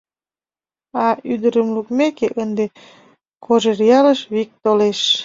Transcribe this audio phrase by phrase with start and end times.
[1.05, 2.65] А, ӱдырым лукмеке, ынде
[3.45, 4.99] Кожеръялыш вик толеш.